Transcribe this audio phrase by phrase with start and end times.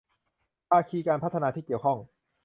[0.69, 1.97] ภาคีการพัฒนาที่เกี่ยวข้อง